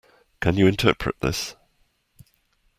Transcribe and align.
Can 0.39 0.57
you 0.57 0.65
interpret 0.65 1.19
this? 1.21 1.55